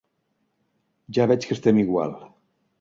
Ja 1.19 1.29
veig 1.33 1.47
que 1.51 1.55
estem 1.59 1.85
igual. 1.85 2.19